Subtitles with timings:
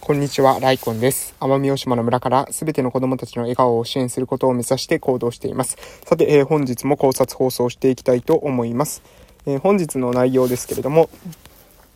[0.00, 1.36] こんにちは、ライコンです。
[1.40, 5.76] 奄美大島の村からすべての子供たちの笑顔を支援することを目指して行動しています。
[6.06, 9.02] さて、えー、本日も考察放送していきたいと思います。
[9.46, 11.10] えー、本日の内容ですけれども、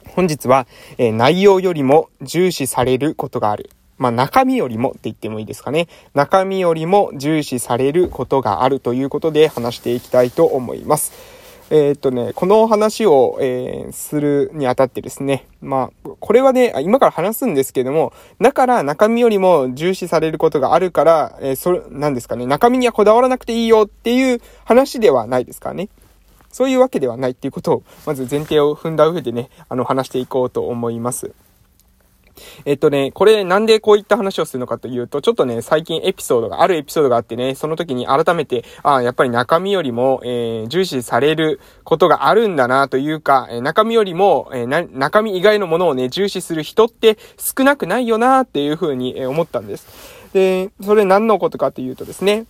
[0.06, 0.66] 本日は、
[0.98, 3.70] えー、内容よりも重視されることがある。
[3.96, 5.88] まあ、中身よりもって言ってもいいですかね。
[6.12, 11.12] 中身よりも重視されることがあるということで話していきたいと思います。
[11.70, 25.88] えー、っとね、この話を、えー、するにあたってですね、まあ、これはね、今から話すんですけども、だから中身よりも重視されることがあるから、えー、それ、なんですかね、中身にはこだわらなくていいよっていう話ではないですからね。
[26.50, 31.32] そういうわけではないっていうことを、まず前提を踏んだ上でね、あの、話していこうと思います。
[32.64, 49.86] えっとね、これなんでこういった話をするのかというと、ちょっとね、最近エピソードが、あるエピソードがあってね、その時に改めて、ああ、やっぱり中身よりも、えー、重視されることがあるんだなというか、えー、中身よりも、えー、中身以外のものをね、重視する人って少なくないよなっていうふうに、思ったんです。
[50.32, 52.46] で、それ何のことかというとですね、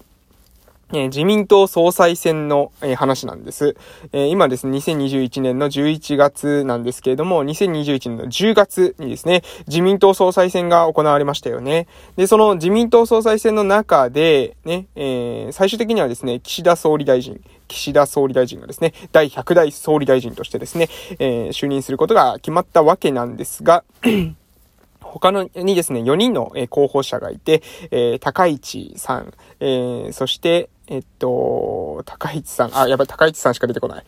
[0.97, 3.77] え自民党総裁選の、え話なんです。
[4.13, 11.87] え今ですね、2021年の11月なんですけれども、2021年の10月にですね、自民党総裁選が行われましたよね。
[12.17, 23.85] で、その自民党総裁選の中で、ね、え、最終的にはですね、岸田総理大臣、岸田総理大臣がですね、第100代総理大臣としてですね、え、就任することが決まったわけなんですが、
[25.01, 34.05] 他のにですね、4人の候補者がいて、え、高市さん、え、そして、えっと、高市さん、あ、やばい、高市さんしか出てこない。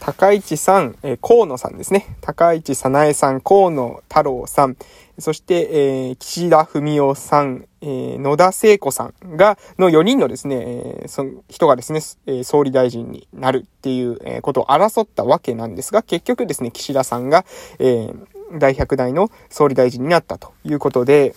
[0.00, 2.16] 高市さん、えー、河野さんですね。
[2.20, 4.76] 高市早苗さん、河野太郎さん、
[5.18, 17.46] そして、えー、岸田文雄さん、えー、野田聖子さんが、の4人のですね、えー、その人がですね、え、総理大臣になるっていう、え、ことを争ったわけなんですが、結局ですね、岸田さんが、
[17.78, 18.26] えー、
[18.58, 21.34] 第100代の総理大臣になったということで、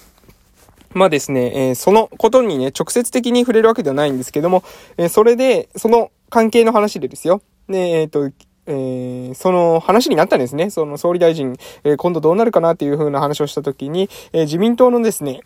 [0.96, 4.64] まあですね、えー、そのことにね、直接的に触れるわけではないんですけども、
[4.98, 7.42] えー、それで、その関係の話でですよ。
[7.68, 8.32] ね、えっ、ー、と、
[8.68, 10.70] えー、その話になったんですね。
[10.70, 15.42] その総理大臣、え、今度どうなるかなっていう風な話をしたときに、え、自民党のですね、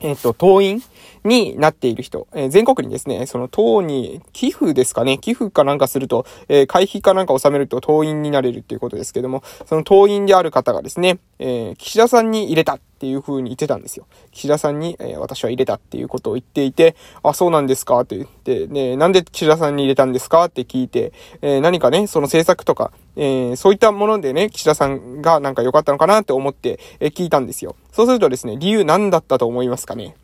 [0.00, 0.82] えっと、党員
[1.24, 14.06] になっている人、えー、全国にですね、その党に寄付ですかね、寄付かなんかすると、えー、会費かなんか納めると党員になれるっていうことですけども、その党員である方がですね、えー、岸田さんに入れたっていう風に言ってたんですよ。
[14.32, 27.74] 岸田さんに、え、私は入れたっていうことを言っていて、あ、そうなんですかって言って、ね、なんで岸田さんに入れたんですかって聞いて、え、何かね、その政策とか、えー、そういったものでね、岸田さんがなんか良かったのかなって思って、えー、聞いたんですよ。
[27.92, 30.14] そうするとですね、理由何だったと思いますかね？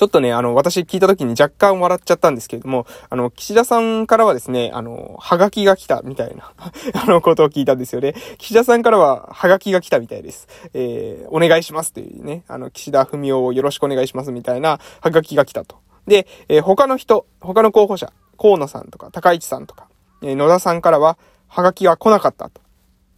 [0.00, 6.52] ちょっとね、あの、私聞いた時に若干笑っちゃったんですけれども、あの、岸田さんからはですね、あの、はがきが来たみたいな
[6.94, 8.14] あの、ことを聞いたんですよね。
[8.38, 10.48] 岸田さんからは、はがきが来たみたいです。
[10.72, 15.76] えー、お願いしますというね、あの、岸田文雄をよろしくお願いしますみたいな、はがきが来たと。
[16.06, 19.89] で、えー、他の人、他の候補者、河野さんとか、高市さんとか、
[20.22, 22.60] え、野田さんからは、はがきが来なかったと。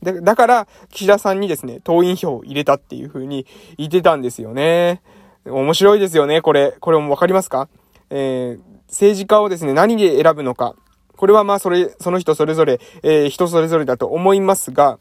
[0.02, 3.46] で、だから、岸田さんにですね、党員票を入れたっていう風に
[3.78, 5.02] 言ってたんですよね。
[5.44, 6.76] 面白いですよね、これ。
[6.80, 7.68] これもわかりますか？
[8.10, 10.74] えー、政治家をですね、何で選ぶのか。
[11.16, 14.98] これはまあ、それ、その人それぞれ、えー、人それぞれだと思いますが、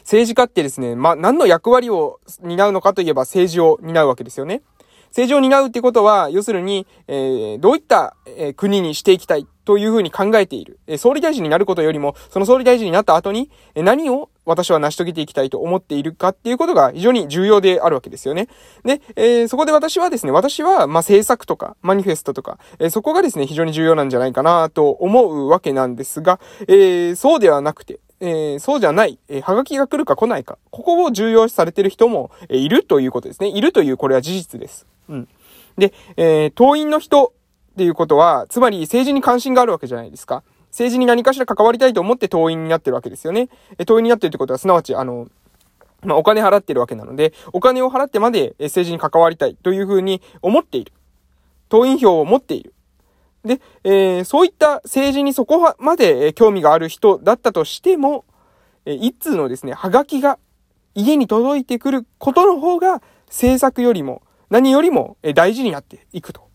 [0.00, 4.62] 政治家ってですね、まあ、何の役割を担うのかといえば政治を担うわけですよね。
[5.08, 10.78] 政治を担うってことは、要するに、えー、どういった、えー、国にしていきたいというふうに考えている。
[10.86, 18.48] えー、総理大臣になることよりも、その総理大臣になった後に、えー、何を私は成し遂げていきたいと思っているかっていうことが非常に重要であるわけですよね。
[18.84, 33.48] で、えー、そこで私はですね、私は、まあ、政策とか、マニフェストとか、えー、そこがですね、非常に重要なんじゃないかなと思うわけなんですが、えー、そうではなくて、えー、そうじゃない、えー、はがきが来るか来ないか、ここを重要視されてる人も、えー、いるということですね。
[33.48, 34.86] いるという、これは事実です。
[35.08, 35.28] うん。
[35.76, 37.32] で、え、党員の人
[37.74, 40.42] っていうことは、つまり政治に関心があるわけじゃないですか。
[40.70, 43.48] 政治に何かしら関わりたいと思って党員になってるわけですよね。
[43.78, 45.28] え党員になってるってことは、すなわち、あの、
[46.02, 50.92] まあ、お金払ってるわけなので、お金を払ってまで政治に関わりたいというふうに思っている。
[51.68, 52.72] 党員票を持っている。
[53.44, 58.24] で、えー、そういった政治にそこまで興味がある人だったとしても、
[58.84, 60.38] え一通のですね、はがきが
[60.94, 66.48] 家に届いてくることの方が政策よりも何よりも大事になっていくと。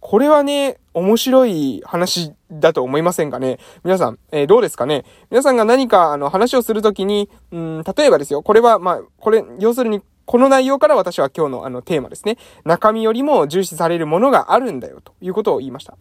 [0.00, 3.58] これはね、面白い話だと思いませんかね？
[3.82, 5.04] 皆さん、えー、どうですかね？
[5.30, 12.36] 皆さんが何かあの話をするときに、うん、例えばですよ、これは、まあ、これ、要するに、この内容から私は今日のあのテーマですね。
[12.64, 15.96] 中身よりも重視されるものがあるんだよということを言いました。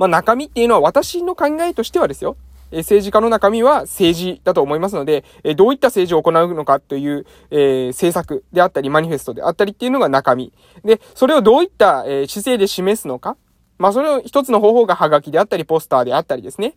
[0.00, 2.38] まあ中身っていうのは私の考えとしてはですよ。
[2.72, 10.54] え政治家の中身は政治だと思いますので、えどういった政治を行うのかという、えー、政策であったり、マニフェストであったりっていうのが中身。
[10.86, 13.36] で、それをどういった、え姿勢で示すのか。
[13.76, 16.74] まあ、それを一つの方法がハガキであったり、ポスターであったりですね。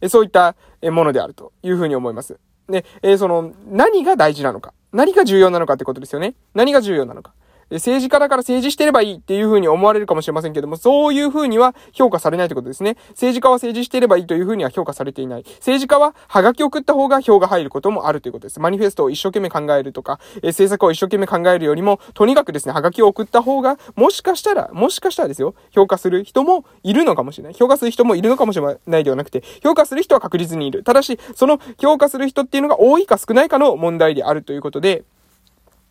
[0.00, 2.38] えそういったものであるというふうに思います。
[2.68, 4.74] で、えその、何が大事なのか。
[4.92, 6.34] 何が重要なのかってことですよね。
[6.54, 7.32] 何が重要なのか。
[7.70, 12.96] 政治家だから政治してればいいっていうふうに思われるかもしれませんけども、そういうふうには評価されないということですね。
[13.10, 15.44] 政治家は政治してればいいというふうには評価されていない。
[15.44, 18.60] 政治家はハガキを送った方が票が入ることもあるということです。
[18.60, 27.54] マニフェストを一生懸命考えるとか、え政策を一生懸命考えるよりも、とにかくですね、ハガキを送った方が、もしかしたら、もしかしたらですよ、評価する人もいるのかもしれない。
[27.54, 30.82] 評価する人もいるのかもしれないではなくて、評価する人は確実にいる。
[30.82, 35.04] ただし、その評価する人っていうのが多いか少ないかの問題であるということで、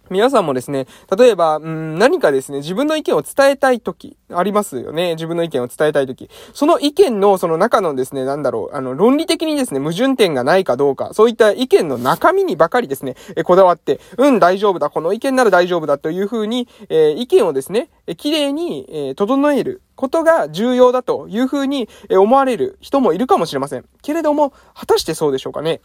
[0.09, 5.15] 皆さんもですね、例えば、うん、何かですね、自分の意見を伝えたいとき、ありますよね。
[5.15, 6.29] 自分の意見を伝えたいとき。
[6.53, 19.81] その意見の、その中のですね、なんだろう、あの、論理的にですね、矛盾点がないかどうか、そういった意見の中身にばかりですね、えこだわって、うん、大丈夫だ、この意見なら大丈夫だというふうに、えー、意見をですね、え綺麗に、えー、整える。
[19.99, 23.85] ことが重要だというふうに思われる人もいるかもしれません。
[24.01, 25.81] けれども、果たしてそうでしょうかね。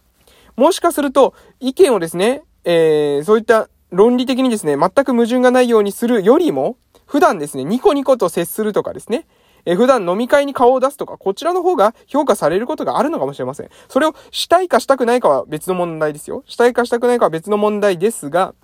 [0.55, 6.76] もしかすると、意見をですね、えー、そういった論理的にですね、全く矛盾がないようにするよりも、
[7.06, 9.26] 普段ですね、ニコニコと接するとかですね、
[9.67, 13.70] え普段飲み会に顔を出すとか、こちらの方が評価されることがあるのかもしれません。
[13.88, 16.43] それをしたいかしたくないかは別の問題ですよ。
[16.46, 18.55] したいかしたくないかは別の問題ですが、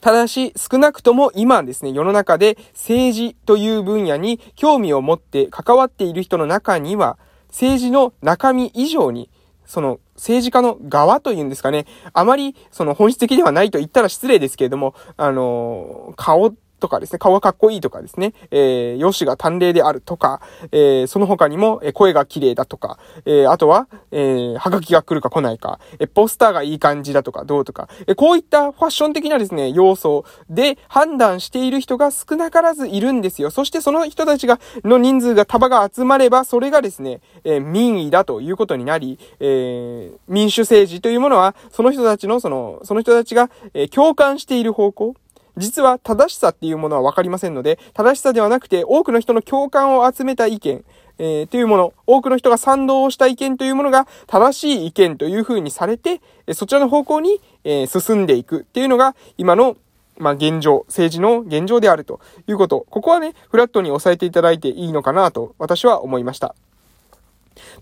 [0.00, 7.18] ただし、少なくとも今ですね、世の中で政治という分野に興味を持って関わっている人の中には、
[7.48, 9.28] 政治の中身以上に
[9.66, 33.50] その政治家の側というんですかね、あまりその本質的ではないと言ったら失礼ですけれども、あの、顔とかですね、顔がかっこいいとかですね、えー、容姿が端麗であるとか、えー、その他にも、え声が綺麗だとか、えー、あとは、えー、はがきが来るか来ないか、えポスターがいい感じだとか、どうとか、えこういったファッション的なですね、要素で判断している人が少なからずいるんですよ。
[33.50, 45.14] そしてその人たちが、の人数が束が集まれば、それがですね、え民意だということになり、え民主政治というものは、その人たちの、その、その人たちが、え共感している方向、
[45.56, 50.84] 実は正しさっていうものはわかりませんので、正しさではなくて多くの人の共感を集めた意見、
[51.18, 56.20] えー、というもの、多くの人が賛同をした意見というものが正しい意見という風にされて、
[56.52, 59.76] そちらの方向に、えー、進んでいくっていうのが今の
[60.16, 62.86] まあ、現状、政治の現状であるということ。
[62.88, 66.54] ここはね、フラットに押さえていただいていいのかなと私は思いました。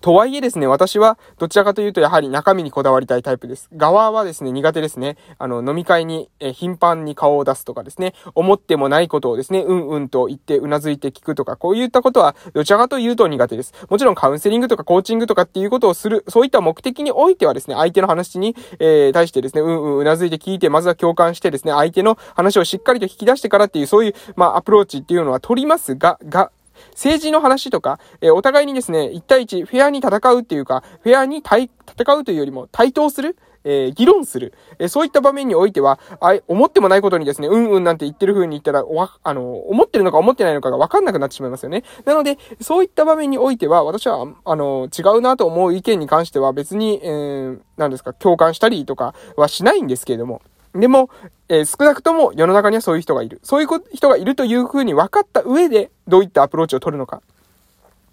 [0.01, 3.69] とはいえですね、私はどちらかというとやはり中身にこだわりたいタイプです。
[3.75, 5.17] 側はですね、苦手ですね。
[5.39, 13.73] あの、飲み会に、え頻繁に顔を出すとかですね、思ってもないことをですね、うんうんと言って頷いて聞くとか、こういったことはどちらかというと苦手です。
[13.89, 26.51] もちろんカウンセリングとかコーチングとかっていうことをする、そういった目的においてはですね、相手の話に、えー、対してですね、うんうん頷いて聞いて、まずは共感してですね、相手の話をしっかりと引き出してからっていう、そういう、まあ、アプローチっていうのは取りますが、が、
[26.91, 34.55] 政治の話とか、えー、お互いにですね、1対1、フェアに戦うっていうか、フェアに対、戦うというよりも対等するえー、議論する。
[34.79, 41.85] えー、そういった場面においては、あ思ってもないことにですね、うんうんなんて言ってる風に言ったら、わ、あの、思ってるのか思ってないのかがわかんなくなってしまいますよね。
[42.05, 50.43] なので、そういった場面においては、私は、あの、違うなと思う意見に関しては別に、えー、何ですか、共感したりとかはしないんですけれども、
[50.75, 51.11] でも、
[51.49, 53.41] えー、少なくとも世の中にはそういう人がいる。
[53.43, 57.23] そういう人がいるというふうに分かった上で、どういったアプローチを取るのか。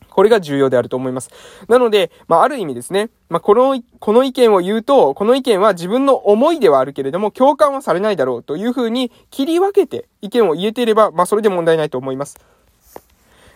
[0.09, 1.29] これが重要であると思います。
[1.69, 12.37] なので、まあ、ある意味ですね、まあ、この、この意見を言うと、この意見は自分の思いではあるけれども、共感はされないだろうというふうに切り分けて意見を言えていれば、まあ、それで問題ないと思います。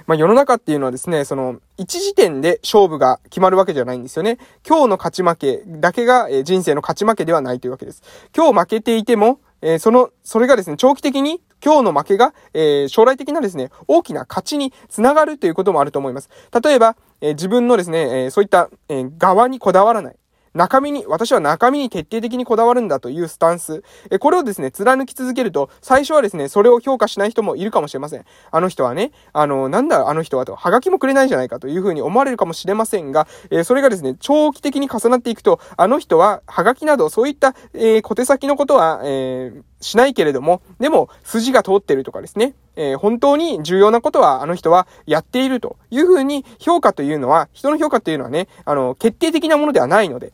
[0.05, 4.37] まあ、世の中っていうのはですね、その、一時点で勝負が決まるわけじゃないんですよね。
[4.67, 8.03] 今日の勝ち負けだけが、え人生の勝ち負けではないというわけです。
[8.35, 16.29] 今日負けていても、えその、それがですね、長期的に今日の負けが、え将来的なですね、大きな勝ちにつながるということもあると思います。
[16.63, 20.15] 例えば、え自分のですね、えそういった、え側にこだわらない。
[20.53, 23.83] 中身に、私は中身に徹底的にこだわるんだというスタンス。
[24.11, 28.25] え、これをですね、貫き続けると、最初はですね、それを評価しない人もいるかもしれません。
[28.51, 50.31] あの人はね、あの、なんだあの人はと、はがきもくれないじゃないかというふうに思われるかもしれませんが、えー、それがですね、長期的に重なっていくと、あの人は、はがきなど、そういった、えー、小手先のことは、えー、しないけれども、でも、筋が通ってるとかですね、えー、本当に重要なことはあの人はやっているというふうに評価というのは、人の評価というのはね、あの、決定的なものではないので、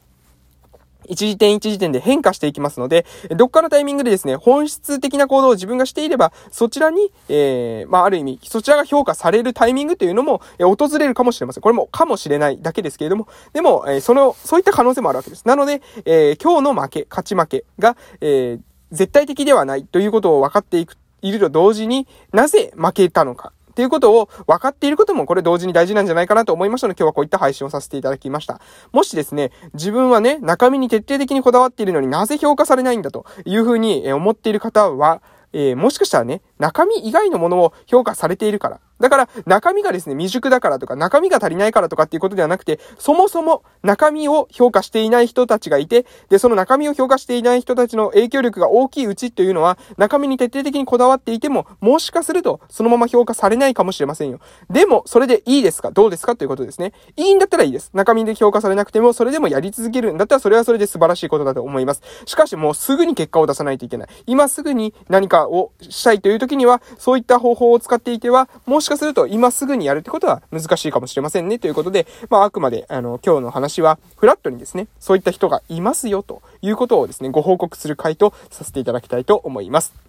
[1.10, 11.62] 一時点一時点で変化していきますので、どっかのタイミングでですね、本質的な行動を自分がしていれば、そちらに、えー、まあ、ある意味、そちらが評価されるタイミングというのも、えー、訪れるかもしれません。
[11.62, 15.46] これもかもしれないだけですけれども、でも、えー、その、そういった可能性もあるわけです。
[15.46, 18.62] なので、えー、今日の負け、勝ち負けが、えー、
[18.92, 23.52] 絶対的ではないということを分かっていく、いると同時になぜ負けたのか。
[23.80, 28.60] っていうことを分かっていることもこれ同時に大事なんじゃないかなと思いましたので今日はこういった配信をさせていただきました。
[28.92, 35.22] もしですね、自分はね、中身に徹底的にこだわっているのになぜ評価されないんだというふうに思っている方は、
[35.54, 54.42] えー、もしかしたらね、中身以外のものを評価されているから、だから、中身がですね、未熟だからとか、中身が足りないからとかっていうことではなくて、そもそも中身を評価していない人たちがいて、で、その中身を評価していない人たちの影響力が大きいうちというのは、中身に徹底的にこだわっていても、もしかすると、そのまま評価されないかもしれませんよ。
[54.70, 55.92] でも、それでいいですか？
[55.92, 56.36] どうですか？
[56.36, 56.92] ということですね。
[57.16, 57.92] いいんだったらいいです。
[57.94, 62.02] 中身で評価されなくても、それでもやり続けるんだったら、それはそれで素晴らしいことだと思います。
[62.26, 64.10] しかし、もうすぐに結果を出さないといけない。
[64.26, 71.60] 今すぐに何かをしたいという時には、そういった方法を使っていては、もしかすると今すぐぐにやるってことは難しいかもしれませんね。
[71.60, 80.09] ということで、まあ、あくまで、あの、今日の話は、フラットにですね、そういった人がいますよ、ということをですね、ご報告する回とさせていただきたいと思います。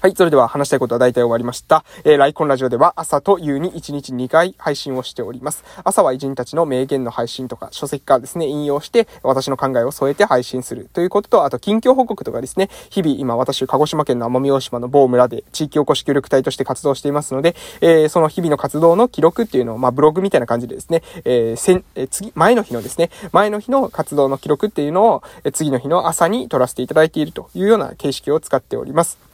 [0.00, 0.14] はい。
[0.14, 1.84] それでは話したいことは大体終わりました。
[2.04, 5.64] えー、ライコンラジオでは朝と夕に1日2回配信をしております。
[5.84, 29.27] 朝は偉人たちの名言の配信とか、書籍からですね、引用して私の考えを添えて配信するということと、あと近況報告とかですね、日々今私、鹿児島県の奄美大島の某村で地域おこし協力隊として活動していますので、えー、その日々の活動の記録っていうのを、まあ、ブログみたいな感じでですね、えー、せえー、次、前の日のですね、前の日の活動の記録っていうのを、えー、次の日の朝に撮らせていただいているというような形式を使っております。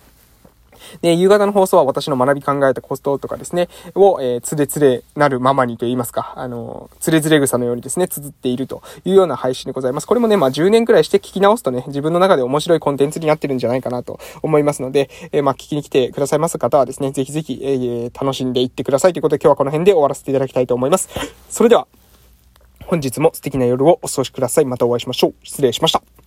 [1.03, 10.07] で、夕方の放送は私の学び考えたコストとかですね、を、えー、つれつれなるままにと言いますか、あの、つれずれ草のようにですね、綴っているというような配信でございます。
[10.07, 21.09] これもね、まあ10年くらいして聞き直すとね、自分の中で面白いコンテンツになってるんじゃないかなと思いますので、えー、まあ聞きに来てくださいます方はですね、ぜひぜひ、えー、楽しんでいってくださいということで今日はこの辺で終わらせていただきたいと思います。
[21.49, 21.87] それでは、
[22.87, 24.65] 本日も素敵な夜をお過ごしください。
[24.67, 25.35] またお会いしましょう。
[25.43, 26.14] 失礼しました。